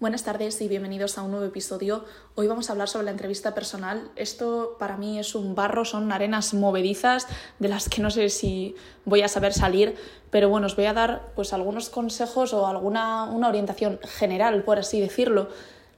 Buenas 0.00 0.24
tardes 0.24 0.58
y 0.62 0.66
bienvenidos 0.66 1.18
a 1.18 1.22
un 1.22 1.32
nuevo 1.32 1.44
episodio. 1.44 2.06
Hoy 2.34 2.46
vamos 2.46 2.70
a 2.70 2.72
hablar 2.72 2.88
sobre 2.88 3.04
la 3.04 3.10
entrevista 3.10 3.54
personal. 3.54 4.10
Esto 4.16 4.76
para 4.78 4.96
mí 4.96 5.18
es 5.18 5.34
un 5.34 5.54
barro, 5.54 5.84
son 5.84 6.10
arenas 6.10 6.54
movedizas 6.54 7.26
de 7.58 7.68
las 7.68 7.90
que 7.90 8.00
no 8.00 8.10
sé 8.10 8.30
si 8.30 8.74
voy 9.04 9.20
a 9.20 9.28
saber 9.28 9.52
salir, 9.52 9.96
pero 10.30 10.48
bueno, 10.48 10.68
os 10.68 10.74
voy 10.74 10.86
a 10.86 10.94
dar 10.94 11.32
pues 11.34 11.52
algunos 11.52 11.90
consejos 11.90 12.54
o 12.54 12.66
alguna 12.66 13.24
una 13.24 13.48
orientación 13.48 14.00
general, 14.02 14.62
por 14.62 14.78
así 14.78 15.02
decirlo. 15.02 15.48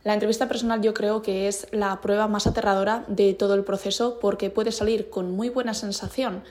La 0.03 0.15
entrevista 0.15 0.49
personal 0.49 0.83
yo 0.83 0.95
creo 0.95 1.23
que 1.23 1.47
es 1.47 1.69
la 1.71 2.01
prueba 2.01 2.27
más 2.27 2.49
aterradora 2.49 3.05
de 3.07 3.35
todo 3.35 3.55
el 3.55 3.63
proceso 3.63 4.19
porque 4.19 4.51
puede 4.51 4.73
salir 4.73 5.11
con 5.11 5.31
muy 5.31 5.49
buena 5.49 5.75
sensación 5.75 6.43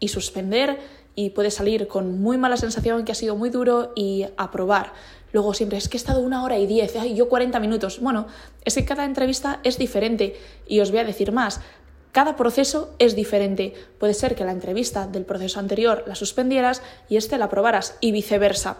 y 0.00 0.08
suspender 0.08 0.80
y 1.14 1.30
puede 1.30 1.50
salir 1.50 1.86
con 1.86 2.22
muy 2.22 2.38
mala 2.38 2.56
sensación 2.56 3.04
que 3.04 3.12
ha 3.12 3.14
sido 3.14 3.36
muy 3.36 3.50
duro 3.50 3.92
y 3.94 4.24
aprobar. 4.38 4.94
Luego 5.34 5.52
siempre 5.52 5.78
es 5.78 5.88
que 5.88 5.96
he 5.96 5.98
estado 5.98 6.20
una 6.20 6.44
hora 6.44 6.58
y 6.58 6.66
diez, 6.68 6.94
ay, 6.94 7.16
yo 7.16 7.28
40 7.28 7.58
minutos. 7.58 7.98
Bueno, 7.98 8.28
es 8.64 8.76
que 8.76 8.84
cada 8.84 9.04
entrevista 9.04 9.58
es 9.64 9.78
diferente 9.78 10.36
y 10.68 10.78
os 10.78 10.92
voy 10.92 11.00
a 11.00 11.04
decir 11.04 11.32
más. 11.32 11.60
Cada 12.12 12.36
proceso 12.36 12.94
es 13.00 13.16
diferente. 13.16 13.74
Puede 13.98 14.14
ser 14.14 14.36
que 14.36 14.44
la 14.44 14.52
entrevista 14.52 15.08
del 15.08 15.24
proceso 15.24 15.58
anterior 15.58 16.04
la 16.06 16.14
suspendieras 16.14 16.82
y 17.08 17.16
este 17.16 17.36
la 17.36 17.46
aprobaras 17.46 17.98
y 18.00 18.12
viceversa. 18.12 18.76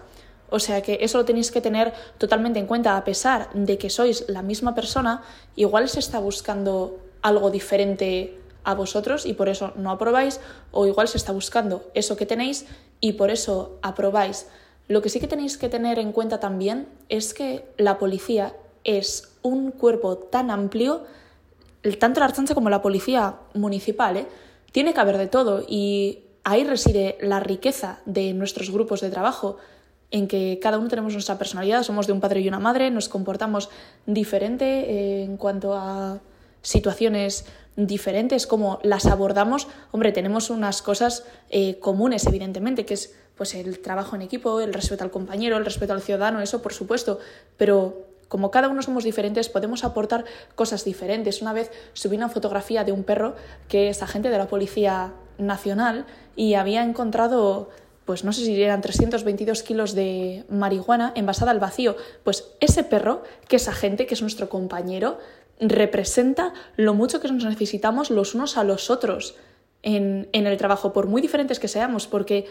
O 0.49 0.61
sea 0.61 0.81
que 0.81 0.99
eso 1.01 1.19
lo 1.19 1.25
tenéis 1.25 1.51
que 1.51 1.61
tener 1.61 1.93
totalmente 2.19 2.61
en 2.61 2.69
cuenta. 2.69 2.97
A 2.97 3.03
pesar 3.03 3.53
de 3.53 3.77
que 3.77 3.91
sois 3.91 4.25
la 4.29 4.43
misma 4.43 4.77
persona, 4.77 5.23
igual 5.57 5.89
se 5.89 5.99
está 5.99 6.21
buscando 6.21 7.01
algo 7.21 7.51
diferente 7.51 8.39
a 8.63 8.75
vosotros 8.75 9.27
y 9.27 9.33
por 9.33 9.49
eso 9.49 9.73
no 9.75 9.91
aprobáis, 9.91 10.39
o 10.71 10.87
igual 10.87 11.09
se 11.09 11.19
está 11.19 11.33
buscando 11.33 11.91
eso 11.95 12.17
que 12.17 12.27
tenéis 12.27 12.67
y 13.01 13.15
por 13.15 13.33
eso 13.33 13.81
aprobáis. 13.83 14.47
Lo 14.89 15.01
que 15.01 15.09
sí 15.09 15.21
que 15.21 15.29
tenéis 15.29 15.57
que 15.57 15.69
tener 15.69 15.99
en 15.99 16.13
cuenta 16.13 16.41
también 16.41 16.89
es 17.09 17.33
que 17.33 17.65
la 17.79 17.99
policía 17.99 18.55
es 18.85 19.33
un 19.43 19.71
cuerpo 19.71 20.19
tan 20.19 20.51
amplio, 20.51 21.05
tanto 21.99 22.21
la 22.21 22.27
Archancha 22.27 22.55
como 22.55 22.71
la 22.71 22.83
policía 22.83 23.37
municipal, 23.55 24.17
¿eh? 24.17 24.27
tiene 24.73 24.93
que 24.93 25.01
haber 25.01 25.19
de 25.19 25.27
todo 25.27 25.65
y 25.67 26.25
ahí 26.45 26.65
reside 26.65 27.17
la 27.21 27.41
riqueza 27.41 28.01
de 28.05 28.35
nuestros 28.35 28.71
grupos 28.71 29.01
de 29.01 29.11
trabajo, 29.11 29.57
en 30.11 30.29
que 30.29 30.61
cada 30.63 30.79
uno 30.79 30.89
tenemos 30.89 31.13
nuestra 31.13 31.39
personalidad, 31.39 31.83
somos 31.83 32.07
de 32.07 32.13
un 32.13 32.21
padre 32.21 32.41
y 32.41 32.49
una 32.49 32.61
madre, 32.61 32.91
nos 32.91 33.09
comportamos 33.09 33.71
diferente 34.07 34.65
eh, 34.65 35.25
en 35.25 35.37
cuanto 35.37 35.75
a 35.75 36.21
situaciones 36.63 37.47
diferentes, 37.77 38.47
como 38.47 38.79
las 38.83 39.07
abordamos, 39.07 39.67
hombre, 39.91 40.13
tenemos 40.13 40.51
unas 40.51 40.83
cosas 40.83 41.25
eh, 41.51 41.79
comunes, 41.81 42.27
evidentemente, 42.27 42.85
que 42.85 42.95
es 42.95 43.15
pues 43.37 43.55
el 43.55 43.81
trabajo 43.81 44.17
en 44.17 44.23
equipo, 44.23 44.61
el 44.61 44.73
respeto 44.73 45.05
al 45.05 45.11
compañero, 45.11 45.57
el 45.57 45.65
respeto 45.65 45.93
al 45.93 46.03
ciudadano, 46.03 46.41
eso 46.41 46.63
por 46.63 46.73
supuesto, 46.73 47.19
pero 47.57 48.07
como 48.29 48.51
cada 48.51 48.69
uno 48.69 48.83
somos 48.83 49.05
diferentes, 49.05 49.49
podemos 49.49 49.85
aportar 49.85 50.25
cosas 50.55 50.85
diferentes. 50.85 51.43
Una 51.43 51.53
vez 51.53 51.71
subí 51.93 52.17
una 52.17 52.29
fotografía 52.29 52.85
de 52.85 52.93
un 52.93 53.05
perro 53.05 53.37
que 53.69 53.89
es 53.89 54.03
agente 54.03 54.31
de 54.31 54.39
la 54.39 54.49
Policía 54.49 55.13
Nacional 55.39 56.07
y 56.35 56.55
había 56.55 56.83
encontrado, 56.83 57.71
pues 58.05 58.25
no 58.25 58.33
sé 58.33 58.45
si 58.45 58.61
eran 58.61 58.81
322 58.81 59.63
kilos 59.63 59.95
de 59.95 60.45
marihuana 60.49 61.13
envasada 61.15 61.51
al 61.51 61.61
vacío. 61.61 61.97
Pues 62.25 62.51
ese 62.61 62.83
perro, 62.83 63.23
que 63.49 63.57
es 63.57 63.69
agente, 63.69 64.07
que 64.07 64.15
es 64.15 64.23
nuestro 64.23 64.49
compañero, 64.49 65.19
representa 65.61 66.53
lo 66.77 66.95
mucho 66.95 67.21
que 67.21 67.29
nos 67.29 67.45
necesitamos 67.45 68.11
los 68.11 68.35
unos 68.35 68.57
a 68.57 68.65
los 68.65 68.91
otros 68.91 69.37
en, 69.83 70.29
en 70.33 70.47
el 70.47 70.57
trabajo, 70.57 70.93
por 70.93 71.07
muy 71.07 71.23
diferentes 71.23 71.61
que 71.61 71.69
seamos, 71.69 72.07
porque 72.07 72.47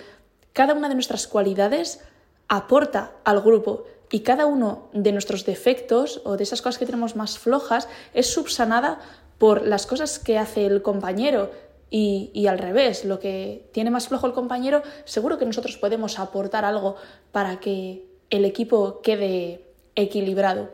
cada 0.54 0.73
una 0.73 0.90
de 0.90 0.96
nuestras 0.96 1.28
cualidades 1.28 2.00
aporta 2.48 3.12
al 3.23 3.42
grupo 3.42 3.86
y 4.12 4.20
cada 4.20 4.46
uno 4.46 4.90
de 4.94 5.12
nuestros 5.12 5.45
defectos 5.45 6.22
o 6.23 6.38
de 6.38 6.44
esas 6.44 6.62
cosas 6.62 6.78
que 6.78 6.86
tenemos 6.86 7.16
más 7.16 7.40
flojas 7.40 7.90
es 8.14 8.32
subsanada 8.32 9.00
por 9.40 9.66
las 9.66 9.88
cosas 9.88 10.20
que 10.20 10.38
hace 10.38 10.66
el 10.66 10.84
compañero 10.84 11.52
y, 11.90 12.32
y, 12.34 12.48
al 12.48 12.58
revés, 12.58 13.06
lo 13.06 13.20
que 13.20 13.70
tiene 13.72 13.92
más 13.92 14.08
flojo 14.08 14.26
el 14.26 14.33
compañero, 14.33 14.82
seguro 15.05 15.38
que 15.38 15.45
nosotros 15.45 15.77
podemos 15.77 16.17
aportar 16.17 16.66
algo 16.66 16.95
para 17.32 17.60
que 17.60 18.06
el 18.32 18.45
equipo 18.45 19.02
quede 19.02 19.64
equilibrado. 19.95 20.70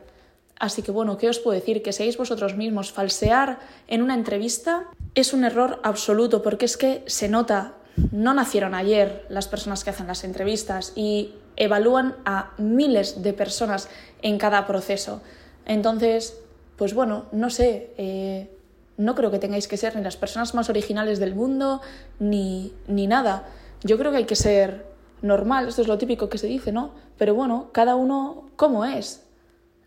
Así 0.59 0.81
que 0.81 0.91
bueno, 0.91 1.17
¿qué 1.17 1.29
os 1.29 1.39
puedo 1.39 1.55
decir? 1.55 1.81
Que 1.81 1.93
seáis 1.93 2.17
vosotros 2.17 2.55
mismos. 2.55 2.91
Falsear 2.91 3.59
en 3.87 4.01
una 4.01 4.13
entrevista 4.13 4.87
es 5.15 5.33
un 5.33 5.45
error 5.45 5.79
absoluto 5.83 6.41
porque 6.41 6.65
es 6.65 6.75
que 6.75 7.03
se 7.07 7.29
nota 7.29 7.78
no 8.11 8.33
nacieron 8.33 8.73
ayer 8.73 9.25
las 9.29 9.47
personas 9.47 9.83
que 9.83 9.89
hacen 9.89 10.07
las 10.07 10.23
entrevistas 10.23 10.93
y 10.95 11.35
evalúan 11.55 12.15
a 12.25 12.51
miles 12.57 13.21
de 13.21 13.33
personas 13.33 13.89
en 14.21 14.37
cada 14.37 14.65
proceso. 14.65 15.21
Entonces, 15.65 16.37
pues 16.77 16.93
bueno, 16.93 17.25
no 17.31 17.49
sé, 17.49 17.93
eh, 17.97 18.49
no 18.97 19.15
creo 19.15 19.31
que 19.31 19.39
tengáis 19.39 19.67
que 19.67 19.77
ser 19.77 19.95
ni 19.95 20.01
las 20.01 20.17
personas 20.17 20.53
más 20.55 20.69
originales 20.69 21.19
del 21.19 21.35
mundo 21.35 21.81
ni, 22.19 22.73
ni 22.87 23.07
nada. 23.07 23.47
Yo 23.83 23.97
creo 23.97 24.11
que 24.11 24.17
hay 24.17 24.25
que 24.25 24.35
ser 24.35 24.85
normal, 25.21 25.67
esto 25.67 25.81
es 25.81 25.87
lo 25.87 25.97
típico 25.97 26.29
que 26.29 26.37
se 26.37 26.47
dice, 26.47 26.71
¿no? 26.71 26.93
Pero 27.17 27.35
bueno, 27.35 27.69
cada 27.73 27.95
uno 27.95 28.49
como 28.55 28.85
es, 28.85 29.23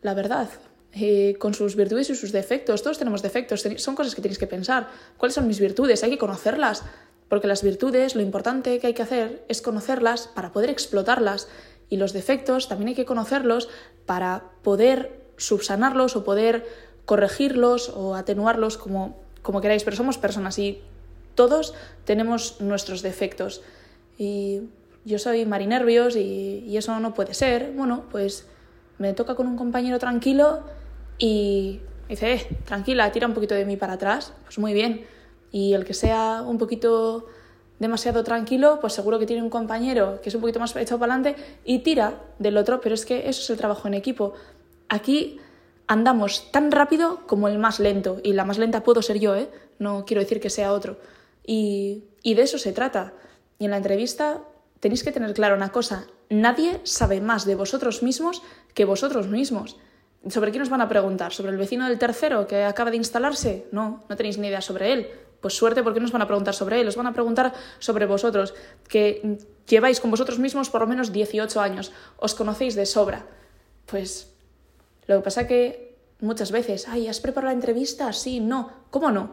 la 0.02 0.14
verdad. 0.14 0.48
Eh, 0.94 1.36
con 1.38 1.54
sus 1.54 1.74
virtudes 1.74 2.10
y 2.10 2.14
sus 2.14 2.32
defectos. 2.32 2.82
Todos 2.82 2.98
tenemos 2.98 3.22
defectos, 3.22 3.66
son 3.76 3.94
cosas 3.94 4.14
que 4.14 4.20
tenéis 4.20 4.38
que 4.38 4.46
pensar. 4.46 4.88
¿Cuáles 5.16 5.34
son 5.34 5.46
mis 5.46 5.58
virtudes? 5.58 6.04
Hay 6.04 6.10
que 6.10 6.18
conocerlas, 6.18 6.82
porque 7.32 7.46
las 7.46 7.62
virtudes, 7.62 8.14
lo 8.14 8.20
importante 8.20 8.78
que 8.78 8.88
hay 8.88 8.92
que 8.92 9.00
hacer 9.00 9.42
es 9.48 9.62
conocerlas 9.62 10.28
para 10.28 10.52
poder 10.52 10.68
explotarlas 10.68 11.48
y 11.88 11.96
los 11.96 12.12
defectos 12.12 12.68
también 12.68 12.88
hay 12.88 12.94
que 12.94 13.06
conocerlos 13.06 13.70
para 14.04 14.50
poder 14.60 15.18
subsanarlos 15.38 16.14
o 16.14 16.24
poder 16.24 16.68
corregirlos 17.06 17.88
o 17.88 18.16
atenuarlos 18.16 18.76
como, 18.76 19.18
como 19.40 19.62
queráis, 19.62 19.82
pero 19.82 19.96
somos 19.96 20.18
personas 20.18 20.58
y 20.58 20.82
todos 21.34 21.72
tenemos 22.04 22.60
nuestros 22.60 23.00
defectos. 23.00 23.62
Y 24.18 24.64
yo 25.06 25.18
soy 25.18 25.46
marinervios 25.46 26.16
y, 26.16 26.66
y 26.66 26.76
eso 26.76 27.00
no 27.00 27.14
puede 27.14 27.32
ser. 27.32 27.72
Bueno, 27.72 28.04
pues 28.10 28.46
me 28.98 29.14
toca 29.14 29.36
con 29.36 29.46
un 29.46 29.56
compañero 29.56 29.98
tranquilo 29.98 30.60
y 31.16 31.80
dice, 32.10 32.34
eh, 32.34 32.46
tranquila, 32.66 33.10
tira 33.10 33.26
un 33.26 33.32
poquito 33.32 33.54
de 33.54 33.64
mí 33.64 33.78
para 33.78 33.94
atrás. 33.94 34.34
Pues 34.44 34.58
muy 34.58 34.74
bien 34.74 35.06
y 35.52 35.74
el 35.74 35.84
que 35.84 35.94
sea 35.94 36.42
un 36.44 36.58
poquito 36.58 37.26
demasiado 37.78 38.24
tranquilo, 38.24 38.78
pues 38.80 38.94
seguro 38.94 39.18
que 39.18 39.26
tiene 39.26 39.42
un 39.42 39.50
compañero 39.50 40.20
que 40.22 40.30
es 40.30 40.34
un 40.34 40.40
poquito 40.40 40.58
más 40.58 40.74
echado 40.76 40.98
para 40.98 41.14
adelante 41.14 41.40
y 41.64 41.80
tira 41.80 42.20
del 42.38 42.56
otro, 42.56 42.80
pero 42.80 42.94
es 42.94 43.04
que 43.04 43.28
eso 43.28 43.42
es 43.42 43.50
el 43.50 43.58
trabajo 43.58 43.86
en 43.86 43.94
equipo. 43.94 44.32
Aquí 44.88 45.38
andamos 45.86 46.50
tan 46.52 46.72
rápido 46.72 47.20
como 47.26 47.48
el 47.48 47.58
más 47.58 47.80
lento, 47.80 48.20
y 48.22 48.32
la 48.32 48.44
más 48.44 48.58
lenta 48.58 48.82
puedo 48.82 49.02
ser 49.02 49.18
yo, 49.18 49.36
¿eh? 49.36 49.50
no 49.78 50.04
quiero 50.04 50.22
decir 50.22 50.40
que 50.40 50.48
sea 50.48 50.72
otro. 50.72 50.96
Y, 51.44 52.04
y 52.22 52.34
de 52.34 52.42
eso 52.42 52.56
se 52.56 52.72
trata. 52.72 53.12
Y 53.58 53.66
en 53.66 53.72
la 53.72 53.76
entrevista 53.78 54.40
tenéis 54.80 55.02
que 55.02 55.12
tener 55.12 55.34
claro 55.34 55.56
una 55.56 55.70
cosa, 55.70 56.06
nadie 56.30 56.80
sabe 56.84 57.20
más 57.20 57.44
de 57.44 57.56
vosotros 57.56 58.02
mismos 58.02 58.42
que 58.74 58.84
vosotros 58.84 59.28
mismos. 59.28 59.76
¿Sobre 60.28 60.52
quién 60.52 60.62
os 60.62 60.70
van 60.70 60.80
a 60.80 60.88
preguntar? 60.88 61.32
¿Sobre 61.32 61.50
el 61.50 61.58
vecino 61.58 61.88
del 61.88 61.98
tercero 61.98 62.46
que 62.46 62.62
acaba 62.62 62.92
de 62.92 62.96
instalarse? 62.96 63.66
No, 63.72 64.04
no 64.08 64.16
tenéis 64.16 64.38
ni 64.38 64.46
idea 64.46 64.60
sobre 64.60 64.92
él. 64.92 65.10
Pues 65.42 65.54
suerte 65.54 65.82
porque 65.82 65.98
nos 65.98 66.12
van 66.12 66.22
a 66.22 66.26
preguntar 66.26 66.54
sobre 66.54 66.80
él, 66.80 66.86
os 66.86 66.94
van 66.94 67.08
a 67.08 67.12
preguntar 67.12 67.52
sobre 67.80 68.06
vosotros, 68.06 68.54
que 68.88 69.38
lleváis 69.66 69.98
con 69.98 70.10
vosotros 70.10 70.38
mismos 70.38 70.70
por 70.70 70.80
lo 70.80 70.86
menos 70.86 71.12
18 71.12 71.60
años, 71.60 71.90
os 72.16 72.34
conocéis 72.34 72.76
de 72.76 72.86
sobra. 72.86 73.26
Pues 73.86 74.32
lo 75.08 75.16
que 75.16 75.22
pasa 75.22 75.48
que 75.48 75.98
muchas 76.20 76.52
veces, 76.52 76.86
ay, 76.86 77.08
¿has 77.08 77.18
preparado 77.18 77.50
la 77.50 77.58
entrevista? 77.58 78.12
Sí, 78.12 78.38
no. 78.38 78.70
¿Cómo 78.90 79.10
no? 79.10 79.32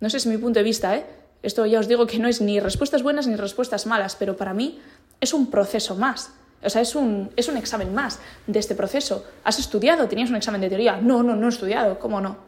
No 0.00 0.10
sé, 0.10 0.16
es 0.16 0.26
mi 0.26 0.38
punto 0.38 0.58
de 0.58 0.64
vista, 0.64 0.96
¿eh? 0.96 1.06
Esto 1.44 1.64
ya 1.66 1.78
os 1.78 1.86
digo 1.86 2.08
que 2.08 2.18
no 2.18 2.26
es 2.26 2.40
ni 2.40 2.58
respuestas 2.58 3.04
buenas 3.04 3.28
ni 3.28 3.36
respuestas 3.36 3.86
malas, 3.86 4.16
pero 4.16 4.36
para 4.36 4.52
mí 4.54 4.80
es 5.20 5.32
un 5.32 5.50
proceso 5.52 5.94
más. 5.94 6.32
O 6.64 6.68
sea, 6.68 6.82
es 6.82 6.96
un, 6.96 7.30
es 7.36 7.46
un 7.46 7.56
examen 7.56 7.94
más 7.94 8.18
de 8.48 8.58
este 8.58 8.74
proceso. 8.74 9.24
¿Has 9.44 9.60
estudiado? 9.60 10.08
¿Tenías 10.08 10.30
un 10.30 10.36
examen 10.36 10.60
de 10.60 10.68
teoría? 10.68 10.96
No, 10.96 11.22
no, 11.22 11.36
no 11.36 11.46
he 11.46 11.48
estudiado. 11.48 12.00
¿Cómo 12.00 12.20
no? 12.20 12.38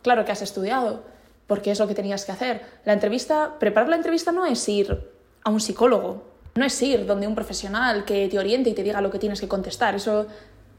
Claro 0.00 0.24
que 0.24 0.32
has 0.32 0.40
estudiado 0.40 1.02
porque 1.48 1.72
es 1.72 1.80
lo 1.80 1.88
que 1.88 1.94
tenías 1.94 2.24
que 2.24 2.30
hacer. 2.30 2.62
La 2.84 2.92
entrevista, 2.92 3.56
preparar 3.58 3.88
la 3.88 3.96
entrevista 3.96 4.30
no 4.30 4.46
es 4.46 4.68
ir 4.68 5.10
a 5.42 5.50
un 5.50 5.58
psicólogo, 5.58 6.22
no 6.54 6.64
es 6.64 6.80
ir 6.82 7.06
donde 7.06 7.26
un 7.26 7.34
profesional 7.34 8.04
que 8.04 8.28
te 8.28 8.38
oriente 8.38 8.70
y 8.70 8.74
te 8.74 8.84
diga 8.84 9.00
lo 9.00 9.10
que 9.10 9.18
tienes 9.18 9.40
que 9.40 9.48
contestar. 9.48 9.96
Eso 9.96 10.26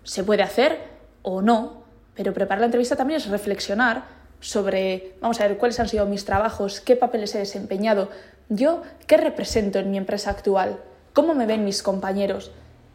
se 0.04 0.24
puede 0.24 0.44
hacer 0.44 0.80
o 1.24 1.42
no, 1.42 1.84
pero 2.16 2.34
preparar 2.34 2.60
la 2.60 2.66
entrevista 2.66 2.96
también 2.96 3.20
es 3.20 3.28
reflexionar 3.28 4.04
sobre, 4.40 5.16
vamos 5.22 5.42
a 5.42 5.48
ver, 5.48 5.58
cuáles 5.58 5.80
han 5.80 5.90
sido 5.90 6.06
mis 6.06 6.24
trabajos, 6.24 6.80
qué 6.82 6.96
papeles 6.96 7.34
he 7.36 7.40
desempeñado, 7.40 8.10
yo 8.48 8.84
qué 9.08 9.18
represento 9.18 9.80
en 9.80 9.92
mi 9.92 9.98
empresa 9.98 10.30
actual, 10.30 10.80
cómo 11.14 11.34
me 11.34 11.46
ven 11.46 11.66
mis 11.66 11.84
compañeros. 11.84 12.52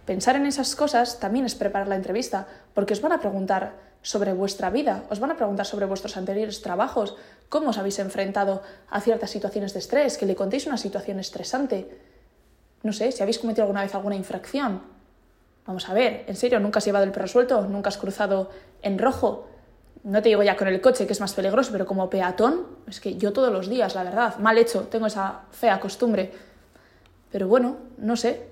Pensar 0.07 0.37
en 0.37 0.47
esas 0.47 0.77
cosas 0.77 1.19
también 1.19 1.45
es 1.45 1.55
preparar 1.55 1.89
la 1.89 1.97
entrevista, 1.97 2.47
porque 2.73 2.93
os 2.93 3.01
van 3.01 3.13
a 3.13 3.21
preguntar 3.21 3.73
sobre 4.05 4.35
vuestra 4.35 4.69
vida, 4.69 5.05
os 5.09 5.19
van 5.19 5.33
a 5.33 5.37
preguntar 5.37 5.65
sobre 5.65 5.89
vuestros 5.89 6.21
anteriores 6.21 6.61
trabajos, 6.61 7.17
cómo 7.49 7.71
os 7.71 7.79
habéis 7.79 7.99
enfrentado 7.99 8.61
a 8.93 9.01
ciertas 9.01 9.31
situaciones 9.31 9.73
de 9.73 9.81
estrés, 9.81 10.19
que 10.19 10.27
le 10.27 10.37
contéis 10.37 10.67
una 10.67 10.77
situación 10.77 11.19
estresante. 11.19 11.89
No 12.83 12.93
sé, 12.93 13.13
si 13.13 13.23
habéis 13.23 13.39
cometido 13.39 13.65
alguna 13.65 13.81
vez 13.81 13.95
alguna 13.95 14.15
infracción. 14.15 14.83
Vamos 15.65 15.89
a 15.89 15.95
ver, 15.95 16.25
en 16.29 16.37
serio, 16.37 16.61
nunca 16.61 16.81
has 16.81 16.85
llevado 16.85 17.07
el 17.07 17.13
perro 17.13 17.27
suelto, 17.27 17.63
nunca 17.63 17.89
has 17.89 17.97
cruzado 17.97 18.51
en 18.83 18.99
rojo. 18.99 19.49
No 20.03 20.21
te 20.21 20.29
digo 20.29 20.43
ya 20.43 20.55
con 20.55 20.69
el 20.69 20.83
coche, 20.83 21.07
que 21.07 21.15
es 21.15 21.21
más 21.21 21.33
peligroso, 21.33 21.73
pero 21.73 21.87
como 21.87 22.11
peatón, 22.11 22.67
es 22.87 23.01
que 23.01 23.17
yo 23.17 23.33
todos 23.33 23.51
los 23.51 23.71
días, 23.71 23.95
la 23.95 24.05
verdad, 24.05 24.37
mal 24.37 24.59
hecho, 24.59 24.83
tengo 24.83 25.07
esa 25.07 25.45
fea 25.51 25.81
costumbre. 25.81 26.31
Pero 27.33 27.49
bueno, 27.49 27.79
no 27.97 28.17
sé. 28.17 28.49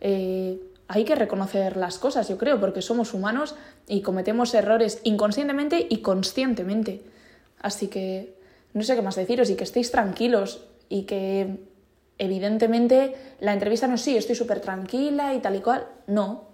Eh, 0.00 0.60
hay 0.88 1.04
que 1.04 1.14
reconocer 1.14 1.76
las 1.76 1.98
cosas, 1.98 2.28
yo 2.28 2.38
creo, 2.38 2.58
porque 2.58 2.80
somos 2.80 3.12
humanos 3.12 3.54
y 3.86 4.00
cometemos 4.00 4.54
errores 4.54 5.00
inconscientemente 5.04 5.86
y 5.88 5.98
conscientemente. 5.98 7.02
Así 7.60 7.88
que 7.88 8.34
no 8.72 8.82
sé 8.82 8.96
qué 8.96 9.02
más 9.02 9.16
deciros 9.16 9.50
y 9.50 9.54
que 9.54 9.64
estéis 9.64 9.90
tranquilos 9.90 10.64
y 10.88 11.02
que 11.02 11.58
evidentemente 12.16 13.14
la 13.40 13.52
entrevista 13.52 13.86
no 13.86 13.98
sí, 13.98 14.16
estoy 14.16 14.34
súper 14.34 14.60
tranquila 14.60 15.34
y 15.34 15.40
tal 15.40 15.56
y 15.56 15.60
cual. 15.60 15.86
No, 16.06 16.48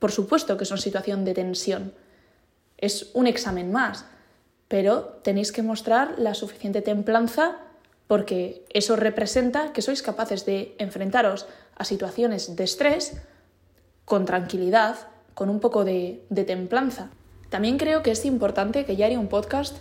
por 0.00 0.10
supuesto 0.10 0.56
que 0.56 0.64
es 0.64 0.70
una 0.72 0.80
situación 0.80 1.24
de 1.24 1.34
tensión. 1.34 1.92
Es 2.78 3.10
un 3.14 3.28
examen 3.28 3.70
más, 3.70 4.06
pero 4.66 5.20
tenéis 5.22 5.52
que 5.52 5.62
mostrar 5.62 6.18
la 6.18 6.34
suficiente 6.34 6.82
templanza 6.82 7.58
porque 8.08 8.64
eso 8.70 8.96
representa 8.96 9.72
que 9.72 9.82
sois 9.82 10.02
capaces 10.02 10.46
de 10.46 10.74
enfrentaros 10.78 11.46
a 11.76 11.84
situaciones 11.84 12.56
de 12.56 12.64
estrés 12.64 13.20
con 14.08 14.24
tranquilidad, 14.24 14.96
con 15.34 15.50
un 15.50 15.60
poco 15.60 15.84
de, 15.84 16.24
de 16.30 16.44
templanza. 16.44 17.10
También 17.50 17.76
creo 17.76 18.02
que 18.02 18.10
es 18.10 18.24
importante 18.24 18.86
que 18.86 18.96
ya 18.96 19.04
haría 19.04 19.20
un 19.20 19.28
podcast 19.28 19.76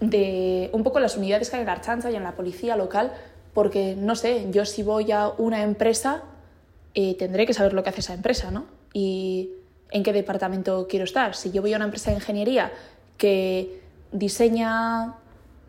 de 0.00 0.70
un 0.72 0.82
poco 0.82 1.00
las 1.00 1.18
unidades 1.18 1.50
que 1.50 1.56
hay 1.56 1.60
en 1.60 1.66
la 1.66 1.72
Archanza 1.72 2.10
y 2.10 2.16
en 2.16 2.24
la 2.24 2.32
policía 2.32 2.76
local, 2.76 3.12
porque 3.52 3.94
no 3.94 4.16
sé, 4.16 4.46
yo 4.50 4.64
si 4.64 4.82
voy 4.82 5.12
a 5.12 5.28
una 5.36 5.62
empresa 5.62 6.22
eh, 6.94 7.14
tendré 7.18 7.44
que 7.44 7.52
saber 7.52 7.74
lo 7.74 7.82
que 7.82 7.90
hace 7.90 8.00
esa 8.00 8.14
empresa, 8.14 8.50
¿no? 8.50 8.64
Y 8.94 9.50
en 9.90 10.02
qué 10.02 10.14
departamento 10.14 10.86
quiero 10.88 11.04
estar. 11.04 11.34
Si 11.34 11.50
yo 11.52 11.60
voy 11.60 11.74
a 11.74 11.76
una 11.76 11.84
empresa 11.84 12.10
de 12.10 12.16
ingeniería 12.16 12.72
que 13.18 13.82
diseña, 14.12 15.16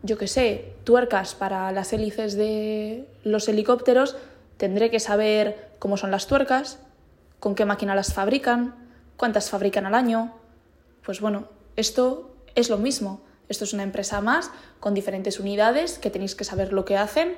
yo 0.02 0.16
qué 0.16 0.26
sé, 0.26 0.72
tuercas 0.84 1.34
para 1.34 1.70
las 1.70 1.92
hélices 1.92 2.34
de 2.34 3.06
los 3.24 3.46
helicópteros, 3.46 4.16
tendré 4.56 4.90
que 4.90 5.00
saber 5.00 5.68
cómo 5.78 5.98
son 5.98 6.10
las 6.10 6.26
tuercas, 6.26 6.78
con 7.40 7.54
qué 7.54 7.64
máquina 7.64 7.94
las 7.94 8.12
fabrican, 8.12 8.74
cuántas 9.16 9.50
fabrican 9.50 9.86
al 9.86 9.94
año. 9.94 10.34
Pues 11.04 11.20
bueno, 11.20 11.48
esto 11.74 12.36
es 12.54 12.70
lo 12.70 12.78
mismo. 12.78 13.22
Esto 13.48 13.64
es 13.64 13.72
una 13.72 13.82
empresa 13.82 14.20
más 14.20 14.50
con 14.78 14.94
diferentes 14.94 15.40
unidades 15.40 15.98
que 15.98 16.10
tenéis 16.10 16.36
que 16.36 16.44
saber 16.44 16.72
lo 16.72 16.84
que 16.84 16.96
hacen. 16.96 17.34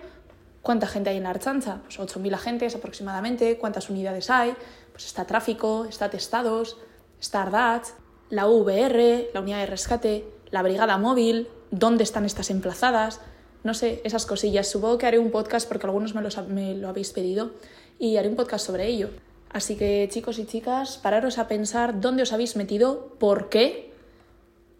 ¿Cuánta 0.60 0.86
gente 0.86 1.10
hay 1.10 1.16
en 1.16 1.22
la 1.22 1.30
Archancha? 1.30 1.80
Pues 1.84 1.98
8.000 1.98 2.34
agentes 2.34 2.74
aproximadamente. 2.74 3.56
¿Cuántas 3.56 3.88
unidades 3.88 4.28
hay? 4.28 4.54
Pues 4.92 5.06
está 5.06 5.24
tráfico, 5.24 5.86
está 5.88 6.10
testados, 6.10 6.76
está 7.18 7.42
Ardat, 7.42 7.86
la 8.28 8.46
VR, 8.46 9.30
la 9.32 9.40
unidad 9.40 9.58
de 9.58 9.66
rescate, 9.66 10.24
la 10.50 10.62
brigada 10.62 10.98
móvil, 10.98 11.48
dónde 11.70 12.04
están 12.04 12.24
estas 12.24 12.50
emplazadas. 12.50 13.20
No 13.64 13.72
sé, 13.72 14.02
esas 14.04 14.26
cosillas. 14.26 14.68
Supongo 14.68 14.98
que 14.98 15.06
haré 15.06 15.18
un 15.18 15.30
podcast 15.30 15.66
porque 15.68 15.86
algunos 15.86 16.14
me 16.14 16.74
lo 16.74 16.88
habéis 16.88 17.12
pedido 17.12 17.52
y 17.98 18.16
haré 18.16 18.28
un 18.28 18.36
podcast 18.36 18.66
sobre 18.66 18.86
ello. 18.88 19.10
Así 19.52 19.76
que 19.76 20.08
chicos 20.10 20.38
y 20.38 20.46
chicas, 20.46 20.98
pararos 20.98 21.38
a 21.38 21.48
pensar 21.48 22.00
dónde 22.00 22.22
os 22.22 22.32
habéis 22.32 22.56
metido, 22.56 23.14
por 23.18 23.48
qué 23.48 23.92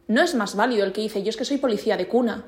no 0.09 0.23
es 0.23 0.35
más 0.35 0.57
válido 0.57 0.85
el 0.85 0.93
que 0.93 1.03
dice 1.03 1.23
yo 1.23 1.31
es 1.31 1.37
que 1.37 1.45
soy 1.45 1.59
policía 1.59 1.97
de 1.97 2.09
cuna 2.09 2.45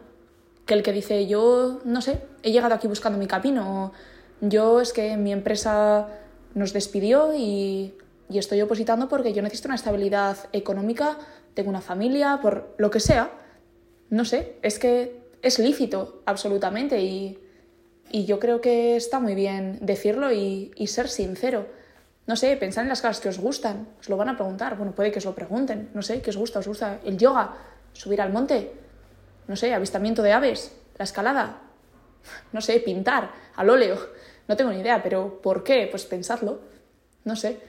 que 0.67 0.75
el 0.75 0.83
que 0.83 0.93
dice 0.93 1.27
yo, 1.27 1.81
no 1.85 2.01
sé, 2.01 2.21
he 2.43 2.53
llegado 2.53 2.75
aquí 2.75 2.89
buscando 2.89 3.19
mi 3.19 3.27
camino, 3.27 3.93
yo 4.41 4.81
es 4.81 4.93
que 4.93 5.17
mi 5.17 5.33
empresa 5.33 6.09
nos 6.55 6.73
despidió 6.73 7.35
y, 7.35 7.95
y 8.31 8.39
estoy 8.39 8.61
opositando 8.63 9.09
porque 9.09 9.33
yo 9.33 9.43
necesito 9.43 9.69
una 9.69 9.75
estabilidad 9.75 10.37
económica, 10.53 11.19
tengo 11.55 11.69
una 11.71 11.81
familia, 11.81 12.39
por 12.41 12.75
lo 12.79 12.91
que 12.91 13.01
sea. 13.01 13.31
No 14.11 14.25
sé, 14.25 14.57
es 14.63 14.79
que 14.79 15.21
es 15.43 15.59
lícito 15.59 16.23
absolutamente 16.25 17.01
y, 17.03 17.39
y 18.11 18.25
yo 18.25 18.39
creo 18.39 18.61
que 18.61 18.97
está 18.97 19.21
muy 19.21 19.35
bien 19.35 19.79
decirlo 19.83 20.33
y, 20.33 20.71
y 20.77 20.87
ser 20.87 21.09
sincero. 21.09 21.67
No 22.27 22.37
sé, 22.37 22.57
pensad 22.57 22.85
en 22.85 22.89
las 22.89 23.03
cosas 23.03 23.21
que 23.21 23.29
os 23.29 23.39
gustan. 23.39 23.89
Os 24.01 24.09
lo 24.09 24.17
van 24.17 24.31
a 24.31 24.37
preguntar. 24.37 24.77
Bueno, 24.77 24.93
puede 24.93 25.13
que 25.13 25.19
os 25.19 25.25
lo 25.25 25.35
pregunten. 25.35 25.91
No 25.93 26.03
sé, 26.03 26.23
¿qué 26.23 26.31
os 26.31 26.37
gusta? 26.37 26.61
¿Os 26.61 26.69
gusta 26.69 27.01
el 27.05 27.19
yoga? 27.19 27.55
¿Subir 27.93 28.21
al 28.21 28.33
monte? 28.33 28.73
No 29.47 29.57
sé, 29.57 29.75
avistamiento 29.75 30.23
de 30.23 30.33
aves, 30.33 30.75
la 30.97 31.05
escalada. 31.05 31.61
No 32.53 32.61
sé, 32.61 32.81
pintar 32.81 33.31
al 33.57 33.71
óleo. 33.71 33.97
No 34.47 34.57
tengo 34.57 34.73
ni 34.73 34.81
idea, 34.81 35.03
pero 35.03 35.41
¿por 35.41 35.65
qué? 35.65 35.89
Pues 35.91 36.05
pensadlo. 36.05 36.61
No 37.25 37.35
sé. 37.35 37.61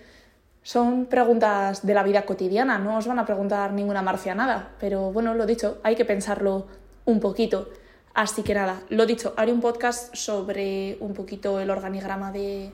Son 0.62 1.06
preguntas 1.06 1.86
de 1.86 1.94
la 1.94 2.04
vida 2.04 2.26
cotidiana, 2.26 2.78
no 2.80 2.98
os 2.98 3.08
van 3.08 3.20
a 3.20 3.26
preguntar 3.26 3.72
ninguna 3.72 4.02
marcianada, 4.02 4.72
pero 4.80 5.12
bueno, 5.14 5.36
lo 5.36 5.46
dicho, 5.46 5.78
hay 5.84 5.96
que 5.96 6.06
pensarlo 6.06 6.66
un 7.06 7.20
poquito. 7.20 7.70
Así 8.16 8.42
que 8.42 8.56
nada, 8.56 8.82
lo 8.90 9.06
dicho, 9.06 9.36
haré 9.38 9.54
un 9.54 9.62
podcast 9.62 10.16
sobre 10.16 10.98
un 11.02 11.14
poquito 11.14 11.60
el 11.60 11.70
organigrama 11.70 12.32
de, 12.32 12.74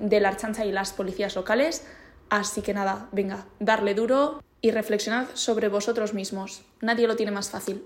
de 0.00 0.20
la 0.20 0.30
Archancha 0.30 0.64
y 0.64 0.72
las 0.72 0.92
policías 0.92 1.36
locales. 1.36 1.86
Así 2.28 2.62
que 2.62 2.74
nada, 2.74 3.08
venga, 3.12 3.46
darle 3.60 3.94
duro 3.94 4.42
y 4.60 4.72
reflexionad 4.72 5.26
sobre 5.34 5.68
vosotros 5.68 6.14
mismos. 6.14 6.62
Nadie 6.80 7.06
lo 7.06 7.16
tiene 7.16 7.32
más 7.32 7.50
fácil. 7.50 7.84